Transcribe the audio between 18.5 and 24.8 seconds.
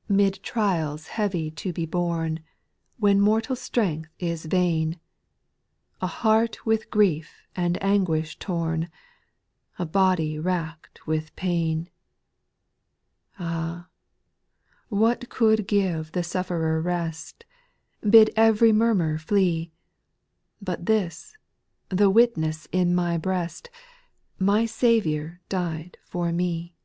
murmur flee, But this, the witness in my breast, My